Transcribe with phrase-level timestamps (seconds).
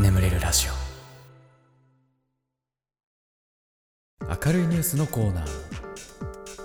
[0.00, 0.72] 眠れるラジオ。
[4.28, 5.48] 明るいニュースのコーナー。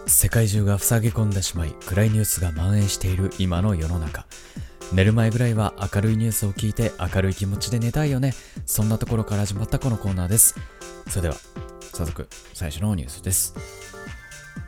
[0.07, 4.25] 世界中が塞ぎ込んでしまい暗いニュースが蔓延している今の世の中。
[4.93, 8.33] 寝る前ぐらいは明るいニュースを聞いて明るい気持ちで寝たいよね。
[8.65, 10.55] そんなところから始まったこのコーナーです。
[11.07, 11.35] それでは
[11.93, 13.55] 早速最初のニュースです。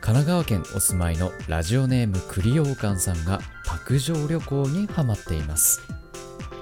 [0.00, 5.82] 奈川県お住まいのラジオネーム栗羊羹さんが卓上旅行にハマっています。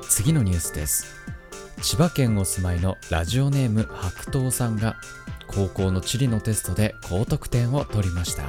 [0.08, 1.06] 次のニュースです。
[1.82, 4.96] 千葉県お住まいのラジオネーム白桃さんが
[5.46, 8.44] 高校の地理のテストで高得点を取りました。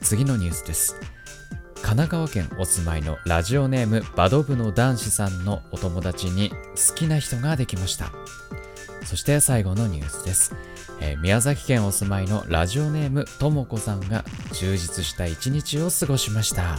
[0.00, 0.96] 次のニュースです。
[1.74, 8.10] 神奈川県お住まいのラジオネームバド部の男子さんのお友達に好きな人ができました。
[9.04, 10.54] そして最後のニュースです、
[11.00, 16.78] えー宮崎県お住まいのラジオネームともこさんが充実した一日を過ごしました。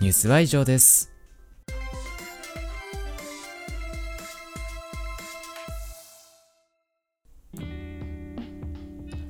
[0.00, 1.12] ニュースは以上です。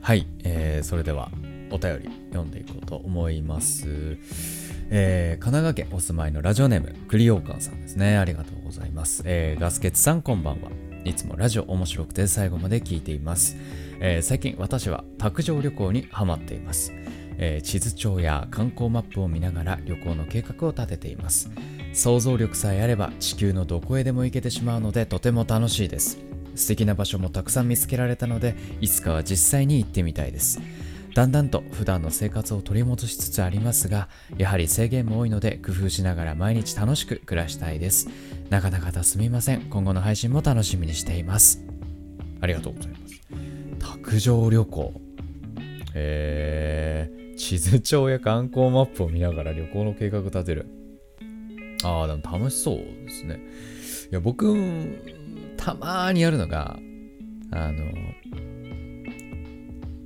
[0.00, 1.30] はい、えーそれでは
[1.70, 4.16] お便り読んでいこうと思います、
[4.88, 8.16] えー神奈川県お住まいのラジオネームクリオーカンさんですね。
[8.16, 10.87] ありがとうございます、えーガスケツさんこんばんは。
[11.04, 13.56] いつもラジオ面白くて最後まで聞いています、
[14.00, 16.92] えー最近私は卓上旅行にハマっています、
[17.38, 21.50] えー地図帳や観光マップを見ながら旅行の計画を立てています。
[21.94, 26.18] 想像力さえあれば地球のどこへでも行けてしまうのでとても楽しいです。
[26.54, 30.60] 素敵な場所もたくさん見つけられたのでいつかは実際に行ってみたいです。
[31.14, 38.08] だんだんと普段の生活を取り戻しつつありますがやはり制限も多いので工夫しながら毎日楽しく暮らしたいです。
[38.50, 39.62] なかなかとすみません。
[39.62, 41.64] 今後の配信も楽しみにしています。
[42.40, 43.20] ありがとうございます。
[43.78, 44.92] 卓上旅行。
[45.94, 50.66] え、地図帳や観光マップを見ながら旅行の計画立てる。
[51.84, 53.40] ああでも楽しそうですね。
[54.10, 54.56] いや僕
[55.56, 56.78] たまーにやるのが
[57.50, 57.84] あの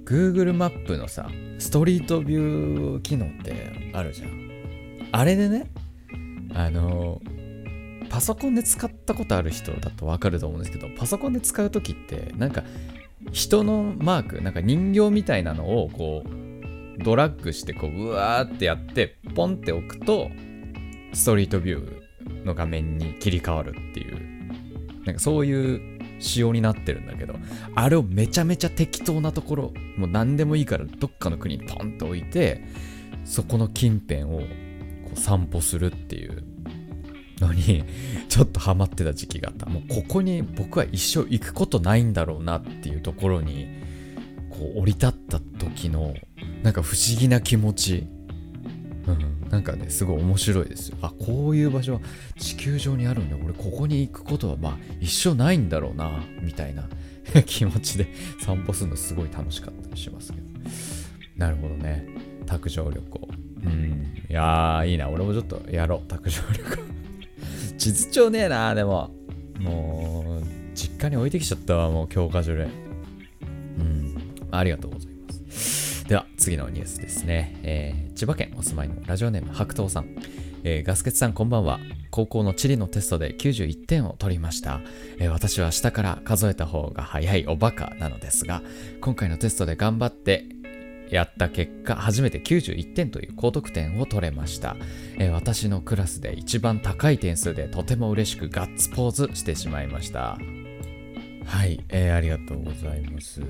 [0.04, 4.50] Google マップのさストリートビュー機能ってあるじゃん。
[5.12, 5.70] あれでね
[6.54, 7.20] あの
[8.08, 12.62] パソコンで使ったことある人だとわかると思うんですけどパソコンで使う時ってなんか
[13.30, 20.30] 人のマークなんか人形みたいなのをこうドラッグしてこううわーってやってポンって置くと
[21.14, 24.32] ストリートビューの画面に切り替わるっていう。
[25.04, 25.91] なんかそういう
[26.22, 27.34] 仕様になってるんだけど
[27.74, 32.64] あれをめちゃめちゃ適当なところもう何でもいいからどっかの国にポンと置いて
[33.24, 36.44] そこの近辺をこう散歩するっていう。
[37.40, 37.84] のに
[38.28, 39.66] ちょっとハマってた時期があった。
[39.66, 43.66] もうここに僕は一生行くことないんだろうなっていうところに
[44.48, 46.14] こう降り立った時の
[46.62, 48.06] なんか不思議な気持ち。
[49.06, 50.96] うん、なんかねすごい面白いですよ。
[51.02, 52.00] あこういう場所は
[52.38, 53.36] 地球上にあるんだ。
[53.36, 56.88] 俺ここに行くことはまあ一生ないんだろうなみたいな
[57.44, 58.06] 気持ちで
[58.40, 60.46] 散歩するのすごい楽しかったりしますけど。
[61.36, 62.06] なるほどね。
[62.46, 63.28] 卓上旅行。
[63.64, 64.14] うん。
[64.30, 65.10] いやーいいな。
[65.10, 66.08] 俺もちょっとやろう。
[66.08, 66.82] 卓上旅行。
[67.76, 69.14] 地図帳ねえなでも。
[69.60, 72.68] もう実家に置いてきちゃったわもう教科書で。
[73.78, 74.16] うん。
[74.50, 75.11] ありがとうございます。
[76.12, 80.14] では次のニュースですね、えー千葉県お住まいのラジオネーム白桃さん、
[80.62, 81.80] えーガスケツさんこんばんは。
[82.10, 84.82] 高校の地理のテストで91点を取りました、
[85.18, 88.60] えー私は下から数えた方が早いおバカなのですが
[89.00, 90.44] 今回のテストで頑張って
[91.08, 94.76] やった結果初めて91点という高得点を取れました、
[95.18, 100.36] えー私のクラスで一番高い点数でとても嬉しくガッツポーズしてしまいました。
[101.46, 103.40] はい、えーありがとうございます。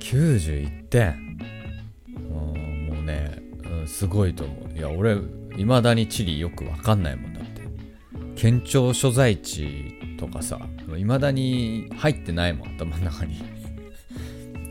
[0.00, 1.65] 91点。
[2.16, 4.78] うんもうね、うん、すごいと思う。
[4.78, 5.16] いや俺
[5.56, 7.62] いまだに地理よくわかんないもんだって。
[8.36, 10.60] 県庁所在地とかさ
[10.96, 13.56] いまだに入ってないもん頭の中に。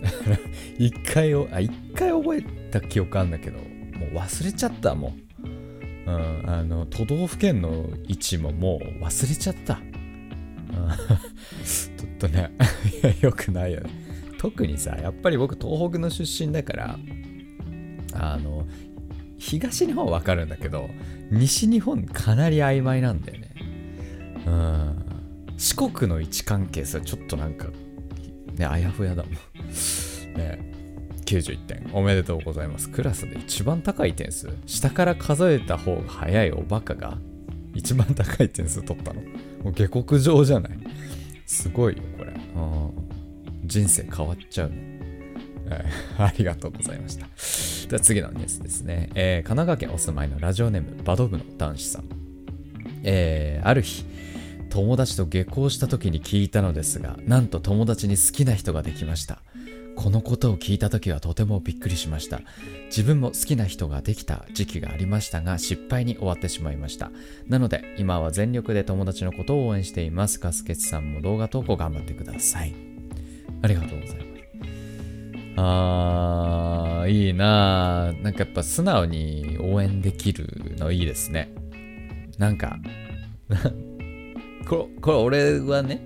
[0.78, 2.42] 一回おあ一回覚え
[2.72, 5.22] た記憶あんだけどもう忘れちゃったもん、
[6.06, 9.82] うん、あの都道府県の位置ももう忘れちゃった、うん、
[11.66, 12.52] ちょっとね
[13.04, 13.90] いやよくないよね。
[14.38, 17.00] 特にさやっぱり僕東北の出身だから
[18.16, 18.66] あの
[19.38, 20.90] 東日本はわかるんだけど
[21.32, 23.52] 西日本かなり曖昧なんだよね。
[24.46, 25.06] うん。
[25.58, 27.68] 四国の位置関係さちょっとなんか
[28.58, 29.34] ねあやふやだもん。
[30.38, 30.72] ね。
[31.26, 31.90] 91点。
[31.92, 32.90] おめでとうございます。
[32.90, 34.50] クラスで一番高い点数。
[34.66, 37.18] 下から数えた方が早いおバカが
[37.74, 39.22] 一番高い点数取ったの。
[39.64, 40.78] もう下克上じゃない。
[41.46, 42.34] すごいよこれ。
[43.66, 44.95] 人生変わっちゃうね。
[46.18, 47.28] ありがとうございました。
[47.90, 52.06] では次のニュースですね、えー神奈川県お住まいのラジオネームバド部の男子さん。
[53.04, 54.04] えー、ある日
[54.70, 59.42] 友達と下校した時に聞いたのですがなんと友達に好きな人ができました。
[59.96, 62.42] このことを聞いた時はとてもびっくりしました。
[62.88, 67.12] 自分も好きな人ができた時期がありましたが失敗に終わってしまいました。
[67.48, 70.40] なので今は全力で友達のことを応援しています。
[70.40, 72.76] ガスケツさんも動画投稿頑張ってください。
[73.62, 74.25] ありがとうございます。
[75.58, 80.48] あーいいななんかやっぱ素直に応援できる
[80.78, 81.54] のいいですね。
[82.38, 82.78] なんか
[84.68, 86.02] これこれ俺はね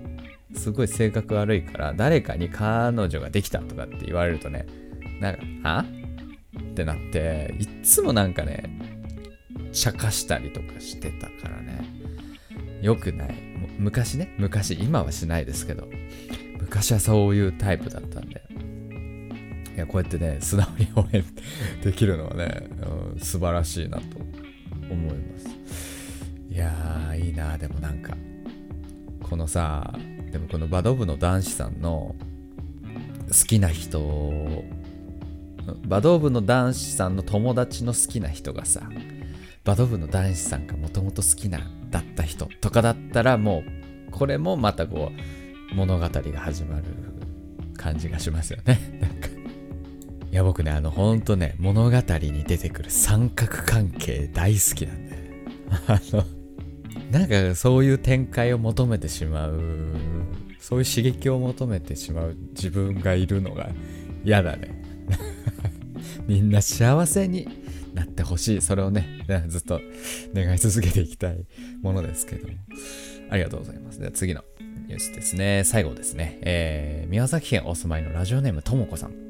[0.54, 4.66] すごい性格悪いから誰かに彼女ができたとかって言われるとね
[5.20, 5.84] なんかあ？
[6.58, 8.64] ってなっていっつもなんかね
[9.72, 11.80] 茶化したりとかしてたからね。
[12.82, 13.34] よくない。
[13.78, 14.34] 昔ね。
[14.38, 15.88] 昔今はしないですけど。
[16.60, 18.42] 昔はそういうタイプだったんで。
[18.49, 18.49] い
[19.80, 21.24] やこうやってね素直に応援
[21.82, 22.68] できるのはね、
[23.14, 24.04] うん、素晴らしいなと
[24.90, 25.48] 思います。
[26.50, 28.16] いやーいいなでもなんか
[29.22, 29.94] このさ
[30.30, 32.14] でもこのバド部の男子さんの
[33.28, 34.64] 好きな人
[35.86, 38.82] バド部の男子さんの友達の好きな人がさ
[39.64, 41.60] バド部の男子さんがもともと好きな
[41.90, 43.62] だった人とかだったらも
[44.08, 45.12] うこれもまたこ
[45.72, 46.84] う物語が始まる
[47.76, 48.78] 感じがしますよね。
[50.32, 55.20] いや僕ねあのほんとね物語に出てくる三角関係大好きなんで。
[55.86, 56.24] あの
[57.12, 59.60] なんかそういう展開を求めてしまう
[60.60, 63.68] そういう刺激を求めてしまう自分がいるのが
[64.24, 64.82] 嫌だね。
[66.26, 67.48] みんな幸せに
[67.94, 68.60] なってほしい。
[68.60, 69.80] それをねずっと
[70.34, 71.44] 願い続けていきたい
[71.82, 72.54] ものですけども。
[73.30, 74.00] ありがとうございます。
[74.00, 74.44] では次の
[74.88, 75.62] ニュースですね。
[75.64, 79.29] 最後ですね、えー、宮崎県お住まいのラジオネームともこさん、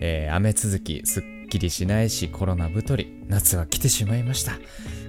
[0.00, 4.52] えー、雨続きすっきりしないしコロナ太り夏は来てしまいました。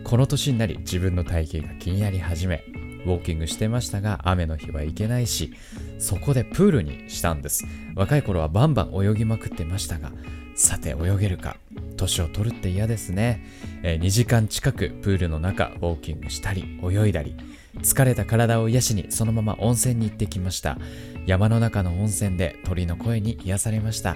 [0.03, 2.63] この年になり自分の体型が気になり始め
[3.05, 5.53] ウォーキングしてましたが雨の日は行けないし
[5.97, 7.65] そこでプールにしたんです。
[7.95, 10.11] 若い頃はバンバン泳ぎまくってましたが
[10.55, 11.57] さて泳げるか
[11.97, 13.45] 年を取るって嫌ですね、
[13.83, 17.35] えー、2時間近くプールの中ウォーキングしたり泳いだり
[17.79, 20.77] 疲れた体を癒しにそのまま温泉に行ってきました。
[21.25, 24.15] 山の中の温泉で鳥の声に癒されました。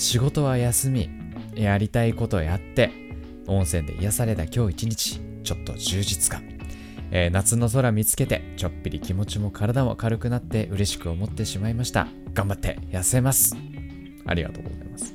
[0.00, 1.10] 仕事は休み
[1.54, 2.90] やりたいことやって
[3.46, 6.42] 温泉で癒された今日一日ちょっと充実感、
[7.10, 12.08] えー、夏の空見つけてちょっぴり気持ちも体も軽くなって嬉しく思ってしまいました。
[12.32, 13.54] 頑張って痩せます。
[14.24, 15.14] ありがとうございます。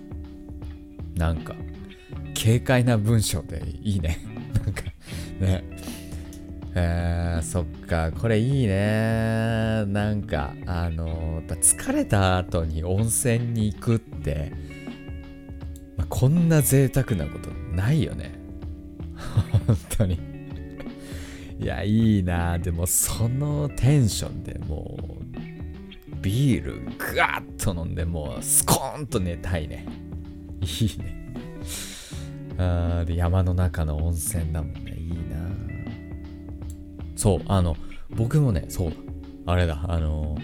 [1.15, 1.55] なんか
[2.39, 4.19] 軽快な文章でいいね。
[4.63, 4.83] なんか
[5.39, 5.63] ね。
[6.77, 9.85] えー、そっかこれいいね。
[9.87, 14.51] なんかあのー、疲れた後に温泉に行くって、
[16.09, 18.39] こんな贅沢なことないよね
[19.67, 20.35] 本当に
[21.59, 22.59] いや、いいな。
[22.59, 26.73] でも、そのテンションでもう、ビール
[27.13, 29.85] グワッと飲んで、もう、スコーンと寝たいね。
[30.61, 31.15] いいね。
[32.57, 34.95] あで山の中の温泉だもんね。
[34.97, 35.15] いいな。
[37.15, 37.75] そう、あの、
[38.09, 38.95] 僕もね、そうだ。
[39.47, 40.37] あれだ、あの、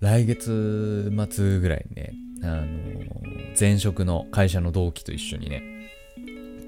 [0.00, 2.12] 来月末ぐらいにね、
[2.42, 3.27] あの、
[3.58, 5.62] 前職の会社の同期と一緒にね、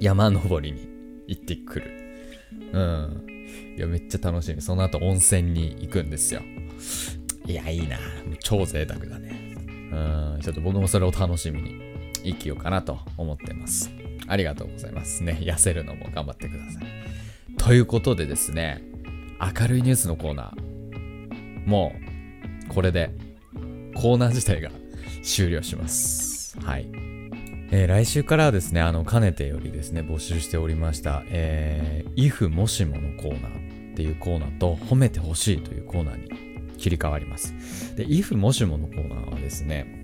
[0.01, 0.89] 山登りに
[1.27, 1.91] 行ってくる。
[2.73, 3.27] うん。
[3.77, 4.63] いや、めっちゃ楽しみ。
[4.63, 6.43] その後温泉に行くんですよ。
[7.47, 7.99] いや、いいな。
[8.41, 9.55] 超贅沢だね。
[9.93, 10.41] うん。
[10.41, 11.81] ちょっと僕もそれを楽しみに
[12.23, 13.91] 生きようかなと思ってます。
[14.29, 15.39] ありがとうございますね。
[15.41, 17.57] 痩せるのも頑張ってください。
[17.57, 18.83] ということでですね、
[19.41, 21.95] 明るいニュースのコーナー、も
[22.67, 23.11] う、これで、
[23.95, 24.71] コーナー自体が
[25.23, 26.30] 終了します。
[26.59, 26.89] はい。
[27.73, 37.55] えー、来週からはですね、あの、かねてよりですね、募集しておりました、えー、if もしものコーナーっていうコーナーと、褒めてほしいというコーナーに切り替わります。
[37.97, 40.03] で、if もしものコーナーはですね、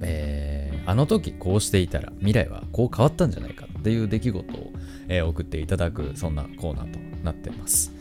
[0.00, 4.72] えー、あの時こうしていたら未来はこう変わったんじゃないかっていう出来事を、
[5.08, 7.92] えー、送っていただく、そんなコーナーとなってます。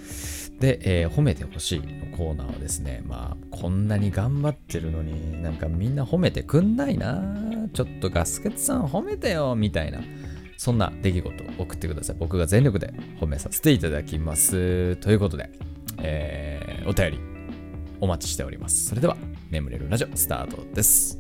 [0.62, 7.20] で、えー、褒めてほしいのコーナーはですね、まあ、こんなに頑張ってるのになんかみんな褒めてくんないな
[7.74, 10.02] ちょっとガスケツさん褒めてよみたいな、
[10.58, 12.16] そんな出来事を送ってください。
[12.20, 14.98] 僕が全力で褒めさせていただきます。
[14.98, 15.50] ということで、
[15.98, 17.20] えー、お便り
[18.00, 18.86] お待ちしております。
[18.86, 19.18] それでは、
[19.50, 21.20] 眠れるラジオスタートです。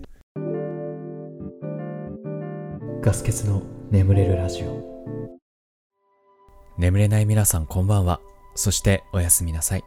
[3.01, 4.91] ガスケツの眠れるラジオ。
[6.77, 8.19] 眠れない皆さんこんばんは。
[8.55, 9.83] そしておやすみなさい。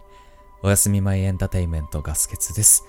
[0.62, 2.84] おやすみマイエンターテイメントガスケツです。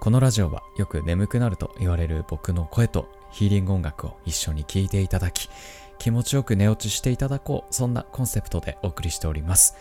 [0.00, 5.48] このラジオはよく眠くなると言われる僕の声とヒーリング音楽を一緒に聴いていただき、
[5.98, 9.74] 気持ちよく寝落ちしていただこう、そんなコンセプトでお送りしております。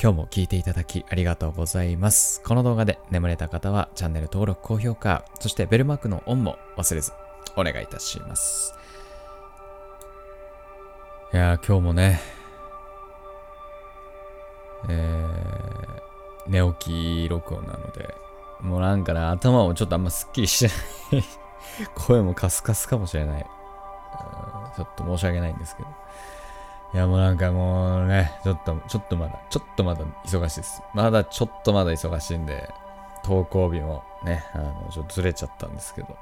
[0.00, 2.40] 今日も聞いていただきありがとうございます。
[2.42, 7.12] この動画で眠れた方はチャンネル登録、高評価、そしてベルマークのオンも忘れず
[7.56, 8.72] お願いいたします。
[11.34, 12.37] いやー、今日もね、
[14.88, 18.14] えー、寝起き録音なので、
[18.60, 21.24] もうなんかね、頭もちょっとあんますっきりしてない。
[21.94, 23.46] 声もカスカスかもしれない。
[24.76, 25.88] ちょっと申し訳ないんですけど。
[26.94, 30.82] いやもうなんかもうね、ちょっと、ちょっとまだ、ちょっとまだ忙しいです。
[30.94, 32.70] まだちょっとまだ忙しいんで、
[33.22, 36.16] 投稿日もね、あの、ちょっとずれちゃったんですけど、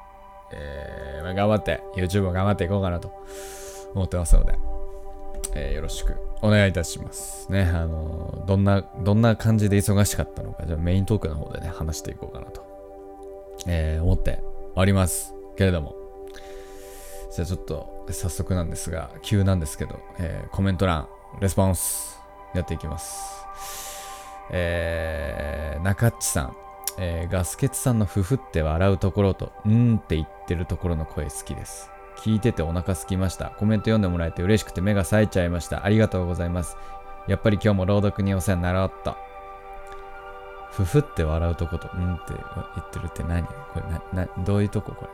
[0.50, 3.12] えー、まあ頑張って、YouTube も頑張っていこうかなと
[3.94, 4.58] 思ってますので、
[5.58, 7.50] えーよろしくお願いいたします。
[7.50, 12.62] ね、あの、どんな、どんな感じで忙しかったのか、じゃあメイントークの方でね、話していこうかなと、
[13.66, 14.42] えー思って
[14.75, 15.34] おります。
[15.56, 15.94] けれども、
[17.34, 21.08] じゃあちょっと早速なんですが、急なんですけど、えーコメント欄、
[21.40, 22.20] レスポンス
[22.54, 23.46] やっていきます。
[24.50, 26.56] えー、中っちさん、
[26.98, 31.90] えーガスケツさんのふふって笑うところと、うんって言ってるところの声好きです。
[32.18, 33.50] 聞いててお腹すきました。
[33.50, 35.85] コメント読んでもらえて嬉しくて目が冴えちゃいました。
[35.85, 36.76] ありがとうございます。
[37.26, 39.16] やっぱり今日も朗読にお世話になろうっと。
[40.73, 42.37] ふふって笑うとこと、うんって言
[42.80, 43.44] ってるって何？
[43.44, 43.82] これ
[44.14, 45.11] な、な、どういうとここれ？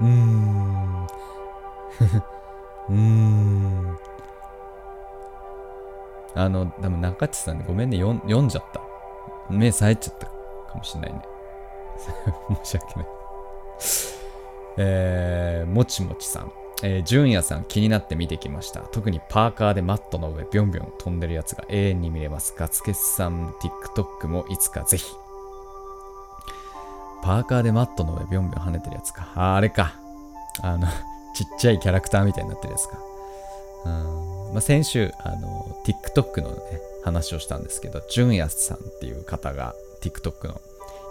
[0.00, 1.04] うーん。
[1.04, 3.98] うーん。
[6.34, 8.80] あの、でも中地さんごめんね、読ん読んじゃった。
[9.48, 10.32] 目冴えちゃったか
[10.74, 11.22] もしんないね。
[12.64, 13.06] 申し訳ない。
[14.76, 16.52] えー、もちもちさん。
[16.82, 18.80] えー、純也さん気になって見てきました。
[18.80, 22.54] 特にパーカーでマットの上ビョンビョン飛んでるやつが永遠に見れます。
[22.56, 23.54] ガツケスさん
[23.94, 25.06] TikTok もいつかぜひ。
[27.22, 29.32] パーカーでマットの上ビョンビョン跳ねてるやつか。
[29.34, 29.94] あ、あれか。
[30.62, 30.86] あの、
[31.34, 32.98] ちっちゃいキャラクターみたいになってるやつか。
[33.86, 36.56] うんまあ、先週、あの、TikTok のね、
[37.04, 40.60] 話をしたんですけど、純也さんっていう方が TikTok の、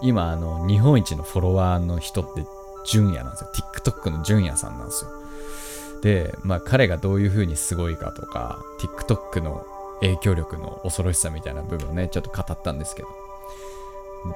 [0.02, 2.44] 今、あの、日本一のフォロワーの人って
[2.86, 3.50] 純也なんですよ。
[3.52, 5.10] TikTok の純也さんなんですよ。
[6.02, 9.66] で、まあ、彼がどういう風にすごいかとか、TikTok の
[10.00, 13.08] 影響力の恐ろしさみたいな部分をね、ちょっと語ったんですけど、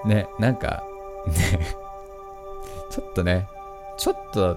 [0.07, 0.83] ね、なんか、
[1.26, 1.76] ね、
[2.90, 3.49] ちょっとね、
[3.99, 4.57] ちょっと、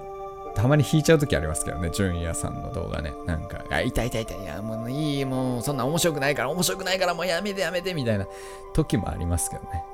[0.54, 3.12] たまに引いちゃう時ありますけどね、純也さんの動画ね。
[3.26, 8.26] なんか、あ、痛い痛い痛い、いや、もういい、もう、そんな面白くないから、面白くないから、もうやめてやめて、みたいな
[8.72, 9.84] 時もありますけどね。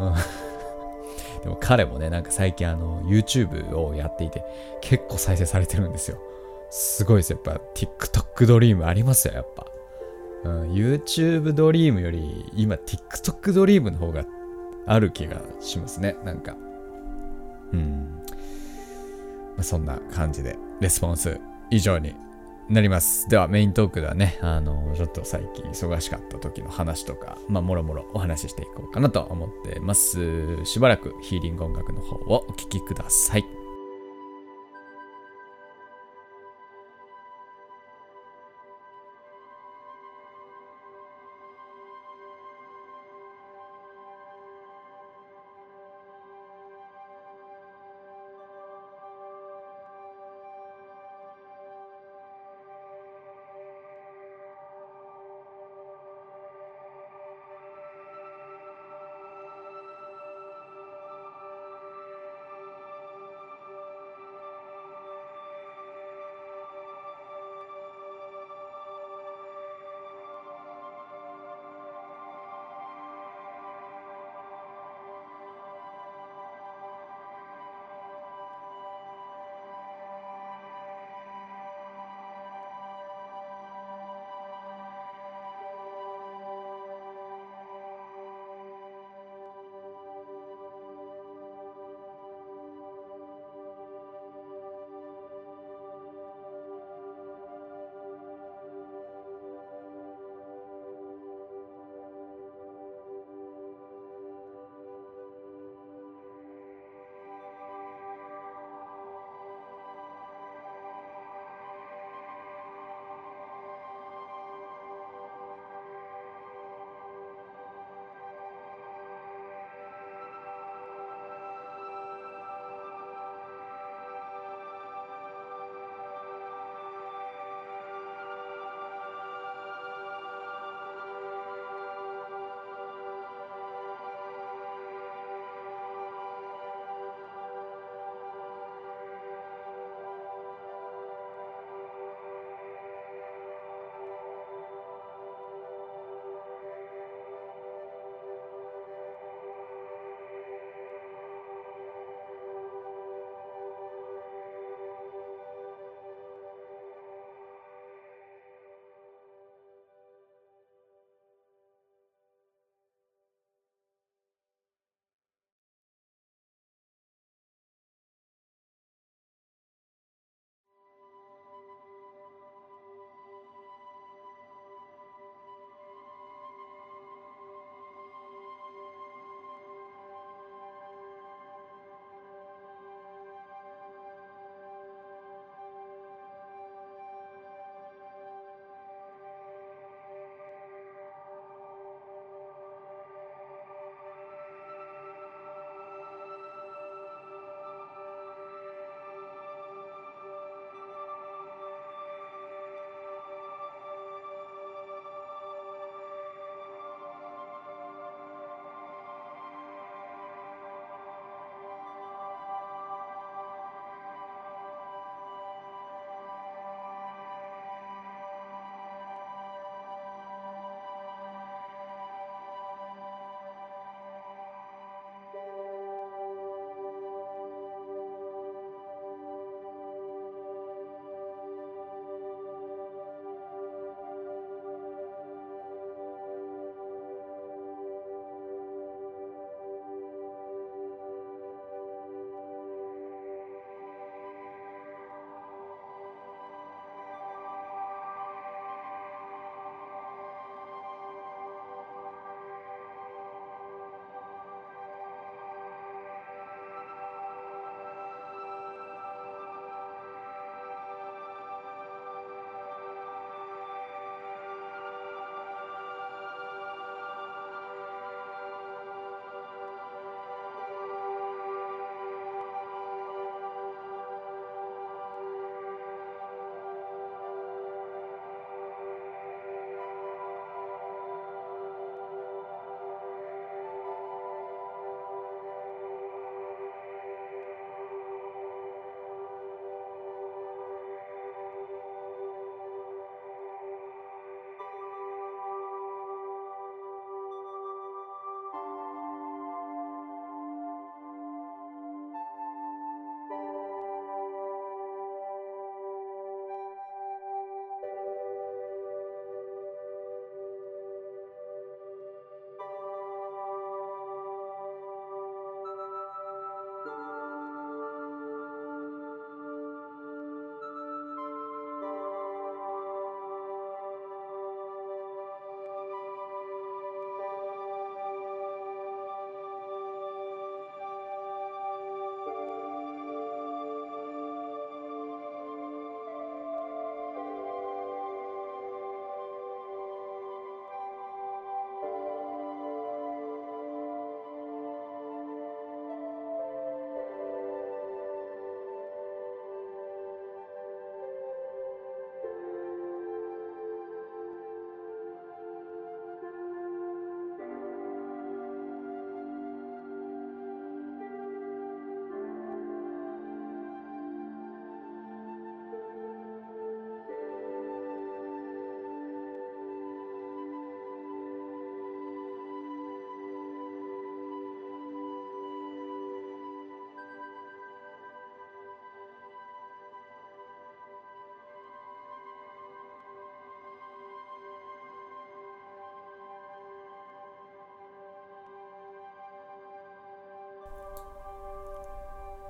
[0.00, 0.51] うん
[1.42, 4.44] でも彼もね、なんか最近あの、YouTube をやっていて、
[4.80, 6.18] 結構再生されてるんですよ。
[6.70, 7.40] すごいですよ。
[7.44, 9.66] やっぱ TikTok ドリームありますよ、やっぱ。
[10.44, 14.24] うん、YouTube ドリームより、今 TikTok ドリームの方が
[14.86, 16.16] ある気がしますね。
[16.24, 16.56] なんか。
[17.72, 18.22] うん。
[19.56, 22.14] まあ、そんな感じで、レスポンス以上に
[22.68, 23.28] なります。
[23.28, 30.64] では、メイントークではね、あの、ちょっと最近忙しかった時の話とか、まあ、もろもろお話ししていこうかなと思ってます。
[30.64, 33.61] しばらくヒーリング音楽の方をお聴きください。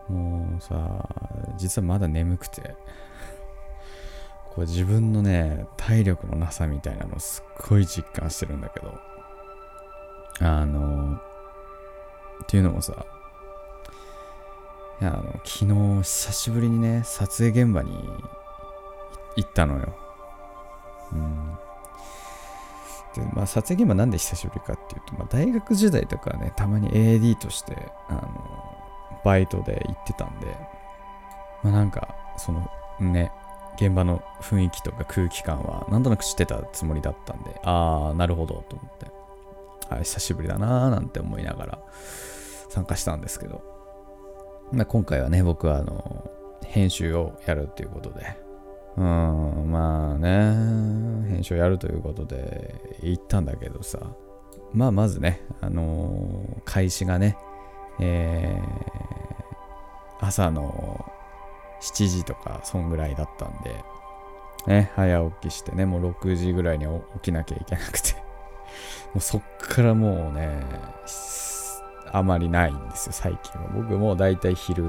[0.09, 1.09] もうさ
[1.57, 2.75] 実はまだ眠くて。
[4.55, 8.99] こう自分のね体力のなさみたいなのすっごい実感してるんだけど。
[10.41, 11.19] あのっ
[12.49, 13.07] ていうのもさ
[15.01, 17.93] いやあの昨日久しぶりにね撮影現場に
[19.37, 19.95] 行ったのよ。
[21.12, 21.59] うん。
[23.15, 27.77] でまあ、撮影現場なんで久しぶりかっていうと、まあ、大学時代とかねたまに AD として
[28.09, 28.52] あの
[29.25, 30.47] バイトで行ってたんで
[31.63, 32.69] まあなんかその
[33.01, 33.33] ね
[33.77, 39.07] 現場の雰囲気とか空気感はなんとなく知ってたつもりだったんでああなるほどと思って
[39.89, 41.79] はい久しぶりだなーなんて思いながら
[42.69, 43.63] 参加したんですけど、
[44.73, 46.31] まあ、今回はね僕はあの
[46.65, 48.43] 編集をやるっていうことで。
[48.95, 50.29] うん、まあね、
[51.31, 53.99] 編集をやるということで行ったんだけどさ、
[54.75, 57.39] まあまずね、あのー、開始がね、
[58.05, 61.05] えー、朝の
[61.81, 63.85] 7時とか、そんぐらいだったんで、
[64.67, 68.15] ね、早起きしてね、もう6時ぐらいに起きなきゃいけなくて、
[69.15, 70.65] もうそっからもうね、
[72.12, 73.69] あまりないんですよ、最近は。
[73.73, 74.85] 僕もだいたい昼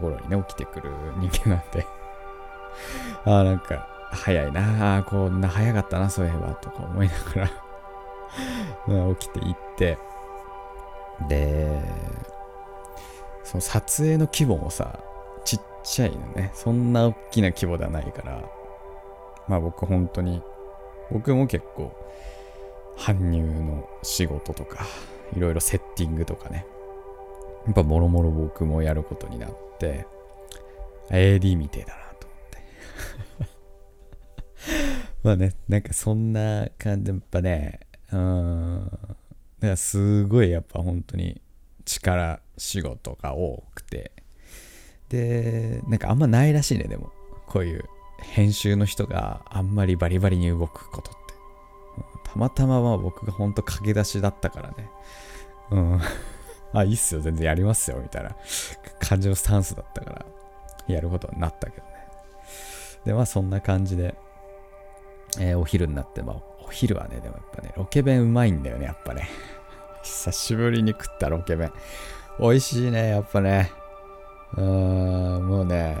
[0.00, 1.86] 頃にね、起きてくる人間なんで。
[3.26, 7.50] ああ、なんか、早いなあ、こんな早かったな、そういえば、とか思いながら。
[9.16, 9.98] 起きていって、
[11.28, 11.80] で、
[13.44, 15.00] その撮影の規模もさ、
[15.44, 16.50] ちっちゃいのね。
[16.54, 18.42] そんな大きな規模ではないから、
[19.48, 20.42] まあ僕本当に、
[21.10, 21.92] 僕も結構、
[22.96, 24.86] 搬入の仕事とか、
[25.36, 26.66] いろいろセッティングとかね、
[27.66, 30.06] やっぱもろもろ僕もやることになって、
[31.10, 32.58] AD みてえだなと思って。
[35.22, 37.80] まあね、なんかそんな感じやっぱね、
[38.12, 41.40] うん、だからすごいやっぱ本当に
[41.84, 44.12] 力仕事が多くて、
[45.08, 47.10] で、なんかあんまないらしいね、でも。
[47.48, 47.84] こういう
[48.20, 52.30] 編集の人があんまりバリバリに動くことって。
[52.30, 54.88] たまたままあ僕が本当駆け出しだったからね。
[55.72, 56.00] うん。
[56.72, 58.36] あ、いいっすよ、全然やりますよ、みたいな
[59.00, 60.26] 感じのスタンスだったから、
[60.86, 61.92] やることになったけどね。
[63.04, 64.14] で、まあそんな感じで、
[65.40, 69.28] えー、お昼になって、まあお昼はね、でもやっぱね、ロケ弁うまいんだよね、やっぱね。
[70.04, 71.72] 久しぶりに食ったロケ弁。
[72.38, 73.72] 美味しいね、やっぱね。
[74.56, 75.98] うーん、もうね、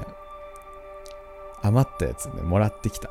[1.62, 3.10] 余ったやつね、もらってきた。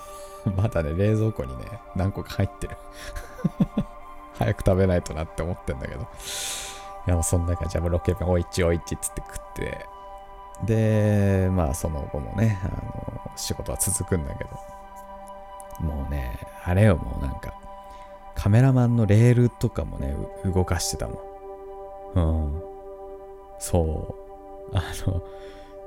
[0.56, 2.76] まだね、冷蔵庫にね、何個か入ってる。
[4.38, 6.00] 早く食べないとなって思ってんだけど。
[6.00, 6.04] い
[7.06, 9.86] や、もうそんな感じで、ロケ弁おいちおいちっつって食って、
[10.64, 14.50] で、まあその後もね、あの、仕事は続くんだけど、
[15.80, 17.54] もうね、あれよ、もうなんか、
[18.34, 21.33] カメラマンのレールとかもね、動かしてたもん。
[22.14, 22.62] うん。
[23.58, 24.16] そ
[24.72, 24.76] う。
[24.76, 25.22] あの、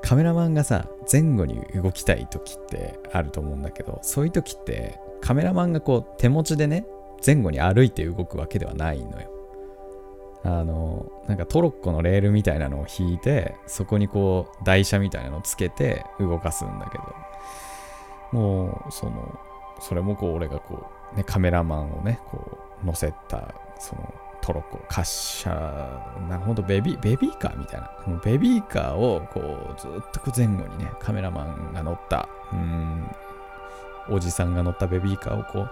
[0.01, 6.85] カメラマンがさ、前後に動きたい時ってあると思うんだけど、そういう時って、カメラマンがこう手持ちでね、
[7.25, 9.29] 前後に歩いて動くわけではないのよ。
[10.43, 17.03] あの、なんかトロッコのレールみたいなのを引いて、そこにこう台車みたいなのをつけて動かすんだけど、
[18.31, 19.39] もう、その、
[19.81, 25.49] それもこう俺がこう、ね、カメラマンをね、こう乗せた、そのトロッコ、滑車、
[26.29, 27.91] なほんとベビー、ベビーカーみたいな、
[28.23, 33.09] ベビーカーをこうずっと前後にね、カメラマンが乗った、うん、
[34.09, 35.71] おじさんが乗ったベビーカーをこう、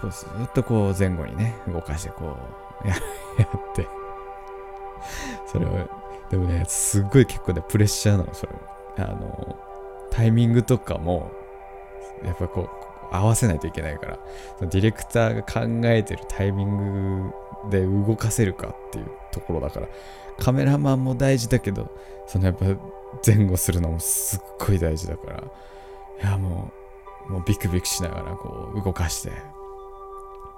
[0.00, 2.36] こうずっとこう前後にね、動かしてこ
[2.84, 3.86] う、 やって、
[5.46, 5.86] それは、
[6.30, 8.60] でもね、すっごい結構ね、プレッシャーなの、それも。
[8.98, 9.56] あの、
[10.10, 11.30] タイミングとかも、
[12.24, 12.68] やっぱこ
[13.12, 14.18] う、合わせないといけないから、
[14.58, 17.32] そのディレクターが考えてるタイミング
[17.70, 19.88] で動かせるかっていうところだから、
[20.38, 21.90] カメラマンも大事だけど、
[22.26, 22.66] そのやっぱ
[23.26, 25.44] 前後するのもすっごい大事だから、
[26.22, 26.72] いやも
[27.28, 29.32] う、もうビクビクしながらこう動かして、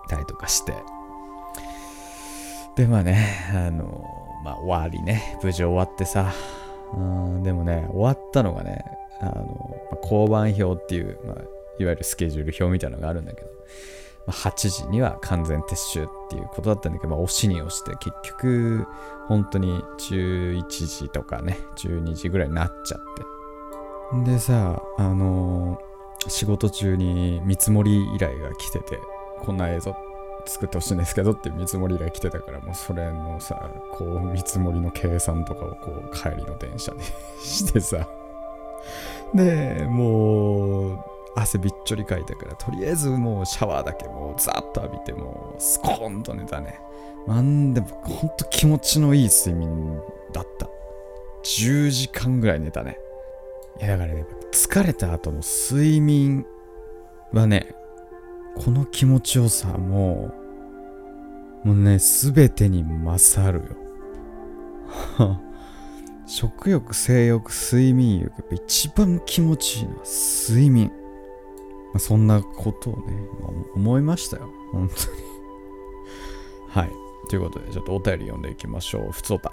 [0.09, 0.75] たりとかして、
[2.77, 4.05] でまあね、あの、
[4.45, 6.33] まあ終わりね、無事終わってさ、
[6.95, 8.85] うん、でもね、終わったのがね、
[9.21, 11.37] あの、交番表っていう、まあ、
[11.79, 13.49] いわゆるスケジュール表みたいなのがあるんだけど、
[14.33, 18.87] 8時には完全撤収っていうことだったんだけど、まあ、押しに押して結局
[19.27, 24.31] 本当に11時とかね12時ぐらいになっちゃって。
[24.31, 28.99] でさあのー、仕事中に見積もり依頼が来てて
[29.41, 29.95] こんな映像
[30.47, 37.03] 作ってほしいんですけどって見積もり依頼来てたからもうそれのさこう見積もりの計算とかをこう帰りの電車で
[37.43, 38.09] してさ。
[39.35, 46.81] でもう汗びっちょりかいたから、とりあえずもうシャワーだけもうザッと浴びて、もうスコーンと寝たね。
[47.27, 50.01] なんでもほんと気持ちのいい睡眠
[50.33, 50.69] だった。
[51.45, 52.99] 10時間ぐらい寝たね。
[53.81, 56.45] いやだからね、疲れた後の睡眠
[57.33, 57.75] はね、
[58.57, 60.33] この気持ちよさも
[61.65, 63.77] う、もうね、すべてに勝るよ。
[66.27, 70.03] 食欲、性欲、睡眠欲、一番気持ちいいのは
[70.49, 70.93] 睡眠。
[71.93, 73.29] ま、そんなことをね、
[73.75, 74.49] 思いましたよ。
[74.73, 75.23] 本当に
[76.71, 76.93] はい。
[77.29, 79.13] ということで、ちょっとお便り読んでいきましょう。
[79.13, 79.53] ふつおた。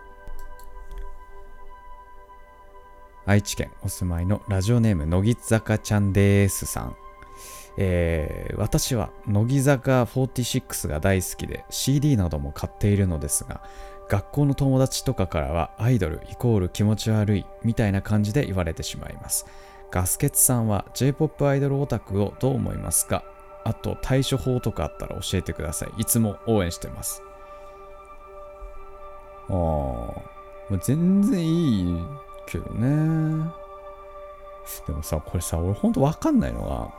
[3.25, 6.95] 愛知県お住まいのラジオネーム、乃木坂ちゃんですさん。
[7.77, 13.61] えー、私は乃木坂46が大好きで CD なども買っているのですが
[14.09, 19.45] 学校の友達とかからはアイドルイコール気持ち悪いみたいな感じで言われてしまいます
[19.91, 23.23] ガスケツさんは J-POP アイドルオタクをどう思いますか？
[23.63, 26.01] あと対処法とかあったら教えてください。
[26.01, 27.21] いつも応援してます。
[29.47, 30.23] ああも
[30.71, 32.03] う全然いい
[32.45, 33.49] けどね。
[34.87, 36.93] でもさこれさ俺ほんとわかんないのが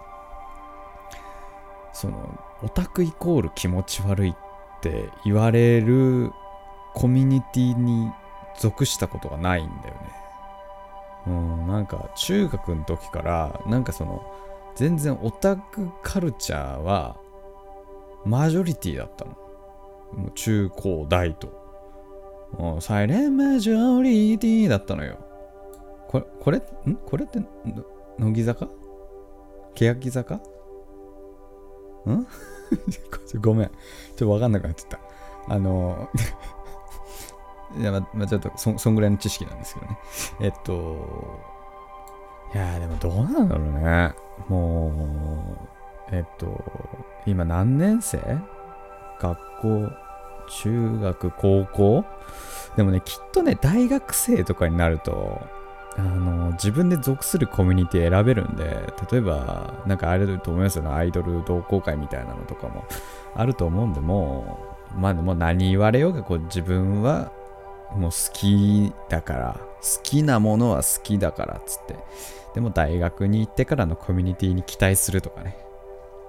[1.92, 4.35] そのオタクイコール気持ち悪いっ
[4.81, 6.31] て言われる
[6.94, 8.11] コミュニティに
[8.59, 10.25] 属したことがないんだよね。
[11.26, 14.24] うん、なんか中学の時からなんかその
[14.76, 17.18] 全然オタクカルチャーは
[18.24, 19.32] マジョリティだったの。
[20.12, 21.66] もう中高大と
[22.52, 22.80] もう。
[22.80, 25.18] サイレンマジョリティだったのよ。
[26.08, 26.62] これ、これ、ん？
[26.96, 27.40] これって、
[28.18, 28.68] 乃木坂？
[29.74, 30.34] 欅坂？
[30.36, 30.40] ん？
[33.40, 33.68] ごめん。
[33.68, 33.74] ちょ
[34.14, 35.00] っとわかんなくなっちゃった。
[35.48, 36.08] あの、
[37.78, 39.98] いや、ま、あ、ちょっとそ、そんぐらいの知識なんですけどね。
[40.40, 41.40] えっと、
[42.54, 44.14] いやでもどうなんだろうね。
[44.48, 45.58] も
[46.10, 46.64] う、えっと、
[47.26, 48.18] 今何年生？
[49.20, 49.90] 学校、
[50.48, 52.04] 中学、高校？
[52.76, 55.40] でもね、きっとね、大学生とかになると、
[55.98, 60.90] あの自分で属するコミュニティ選べるんで例えばなんかあると思いますよね。
[60.90, 62.84] アイドル同好会みたいなのとかも
[63.34, 67.32] あると思うんでもうまあでも何言われようがこう自分は
[67.94, 71.96] もう好きだから好きなものは好きだからっつって。
[72.55, 75.59] でも大学に行ってからのコミュニティに期待するとかね、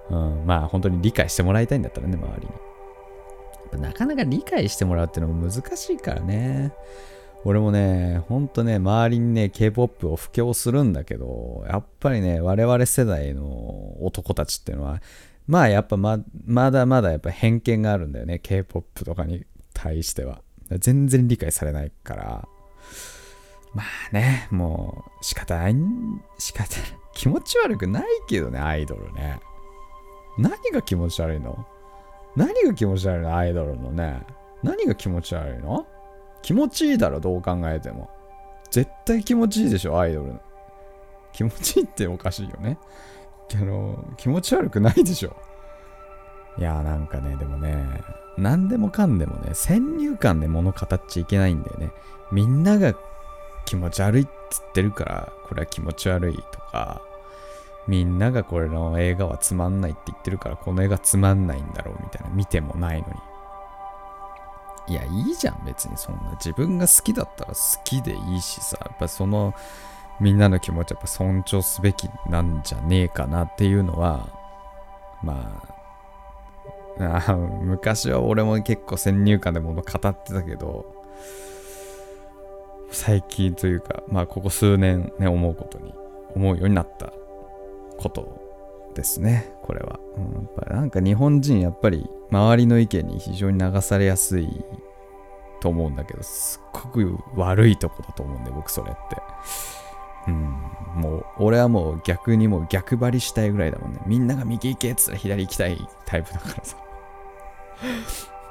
[0.09, 3.81] うん、まあ本当に理解してもらいたいんだったらね周りに。
[3.81, 6.73] なかなか理解してもらうっていうのも難しいからね。
[7.43, 15.01] 俺もね、ほんとね、周りにね、K-POP を布教するんだけど、やっぱりね、我々世代の男たちっていうのは、
[15.47, 20.41] まあやっぱままだまだやっぱ偏見があるんだよね、K-POP とかに対しては。
[20.69, 22.47] 全然理解されないから、
[23.73, 25.75] まあね、もう仕方ない、
[26.37, 26.89] 仕方ない。
[27.13, 29.39] 気持ち悪くないけどね、アイドルね。
[30.37, 31.65] 何が気持ち悪いの？
[32.35, 34.21] 何が気持ち悪いのアイドルのね。
[34.63, 35.87] 何が気持ち悪いの？
[36.41, 38.09] 気持ちいいだろ、どう考えても。
[38.69, 40.39] 絶対気持ちいいでしょ、アイドル。
[41.33, 42.77] 気持ちいいっておかしいよね。
[43.55, 45.35] あの、気持ち悪くないでしょ。
[46.57, 48.03] いやなんかね、でもね、
[48.37, 51.91] 何でもかんでもね、先入観で物語っちゃいけないんだよね。
[52.31, 52.93] みんなが
[53.65, 57.01] 気持ち悪いっつってるから、これは気持ち悪いとか、
[57.87, 63.13] みんながこれの映画はつまんないって言ってるから、この映画つまんないんだろうみたいな、見てもないのに。
[64.89, 66.31] いや、いいじゃん、別にそんな。
[66.31, 69.53] 自分が好きだったら好きでいいしさ、やっぱその、
[70.19, 74.27] みんなの気持ちやっぱ尊重すべきなんじゃねえかなっていうのは、
[75.21, 75.76] まあ、
[76.99, 80.85] あ昔は俺も結構先入観でもの語ってたけど、
[82.91, 85.93] 最近というか、まあここ数年ね、思うことに、
[86.35, 87.13] 思うようになった
[87.97, 89.99] ことですね、これは。
[90.17, 94.65] うん、やっぱなんか日本人、やっぱり周りの意見に非常に流されやすい
[95.61, 99.17] と思うんだけど、すっごく悪いとこだと思うんで、僕それって。
[100.27, 100.57] うん、
[100.95, 103.99] もう、俺はもう逆にもう逆張りしたいぐらいだもんね。
[104.05, 106.77] みんなが右行けっつったら左行きたいタイプだからさ。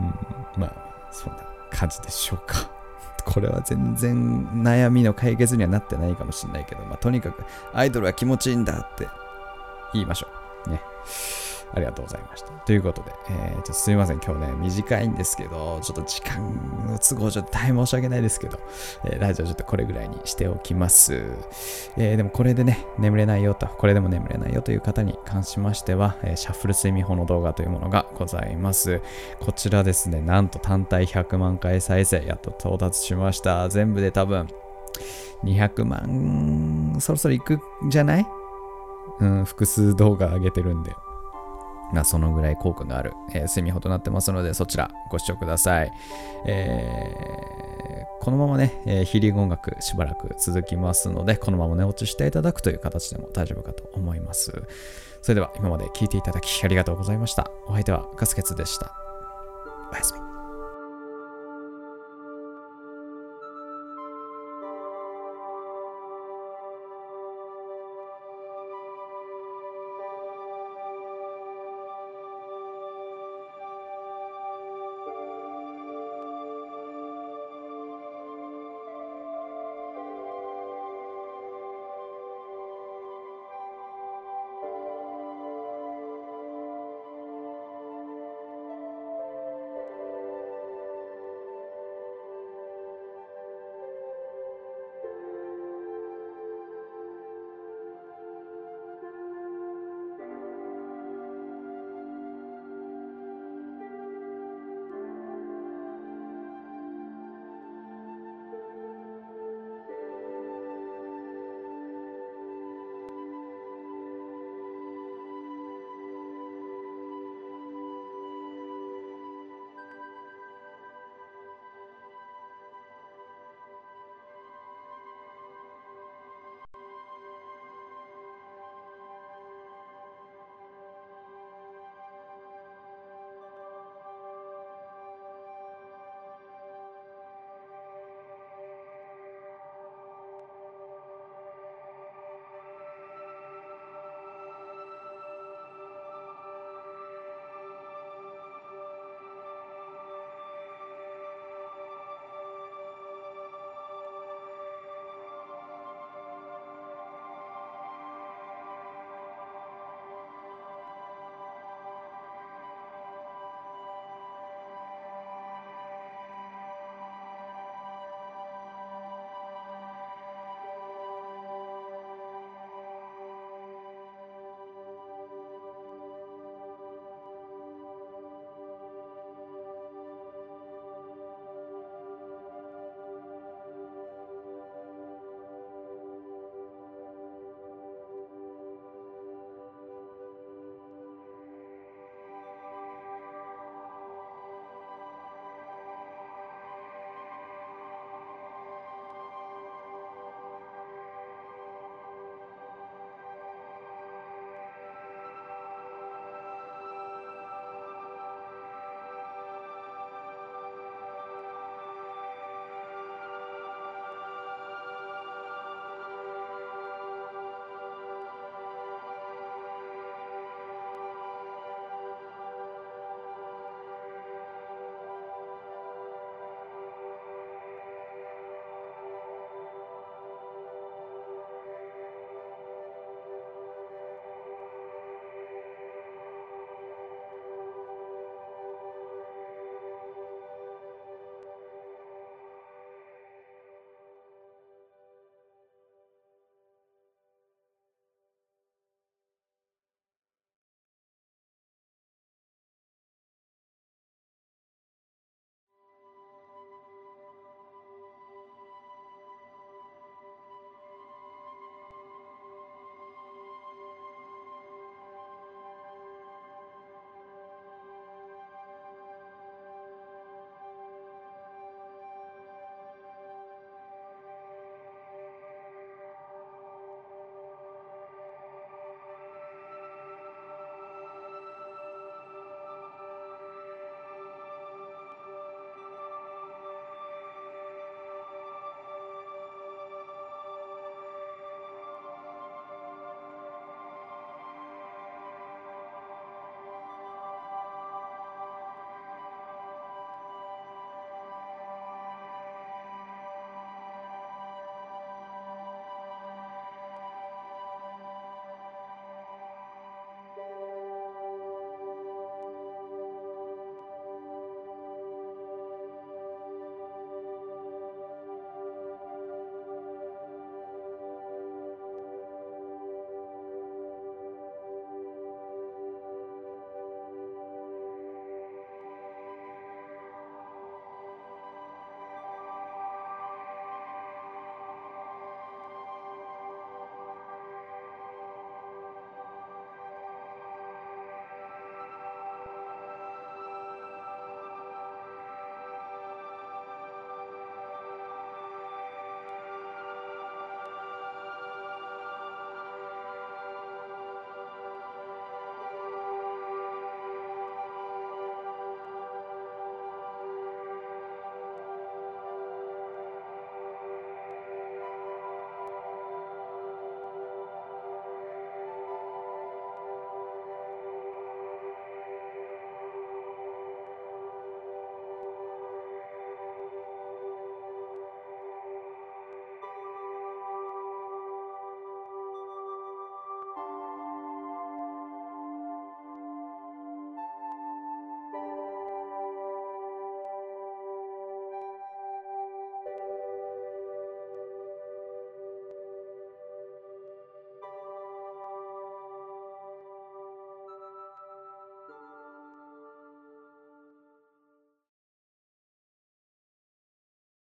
[0.00, 1.38] うん、まあ、そんな
[1.70, 2.68] 感じでしょうか。
[3.24, 9.08] これは全然悩みの解決にはなってないかもしれないけど、まあ、とにかくアイドルは気持ちいいんだって
[9.92, 10.28] 言いましょ
[10.66, 10.70] う。
[10.70, 10.80] ね。
[11.72, 12.48] ありがとうございました。
[12.52, 14.20] ということで、えー、ちょっとすみません。
[14.20, 16.42] 今日ね、短いんですけど、ちょっと時間
[16.86, 18.58] の都合上大変申し訳ないですけど、
[19.04, 21.22] えー、ラジオちょっとこれぐらいにしておきます。
[21.96, 29.00] えー、でもこれでね、眠れないよと、これでも眠れないよという方に関しましては、えシャッフル睡眠法の動画というものがございます。
[29.40, 33.68] こちらですね、なんと単体100万回再生、やっと到達しました。
[33.68, 34.48] 全部で多分、
[35.44, 38.26] 200万、そろそろいくんじゃない？
[39.20, 40.94] うん、複数動画上げてるんで。
[41.92, 45.92] ま、そのぐらい効果がある、えー、セミホとなってますので、そちらご視聴ください。
[46.46, 47.66] えー
[48.18, 54.64] このままね、えーヒーリング音楽しばらく続きますので、このまま寝落ちしていただくという形でも大丈夫かと思います。
[55.22, 57.48] それでは今まで聴いていただきありがとうございました。
[57.66, 58.92] お相手はカスケツでした。
[59.92, 60.25] おやすみ。